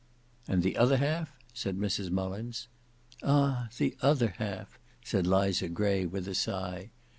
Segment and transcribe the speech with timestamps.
[0.47, 2.67] "And the other half?" said Mrs Mullins.
[3.21, 3.69] "Ah!
[3.77, 6.89] the other half," said Liza Gray, with a sigh.